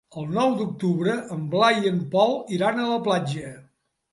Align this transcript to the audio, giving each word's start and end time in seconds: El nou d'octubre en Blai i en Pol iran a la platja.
El 0.19 0.29
nou 0.35 0.53
d'octubre 0.61 1.17
en 1.35 1.43
Blai 1.51 1.77
i 1.85 1.91
en 1.91 1.99
Pol 2.17 2.35
iran 2.59 2.81
a 2.81 2.89
la 2.95 2.99
platja. 3.11 3.57